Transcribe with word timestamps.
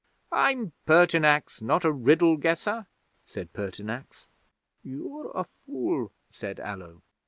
'"I'm 0.31 0.73
Pertinax, 0.87 1.61
not 1.61 1.85
a 1.85 1.91
riddle 1.91 2.35
guesser," 2.35 2.87
said 3.27 3.53
Pertinax. 3.53 4.29
'"You're 4.81 5.29
a 5.35 5.43
fool," 5.43 6.11
said 6.31 6.59
Allo. 6.59 7.03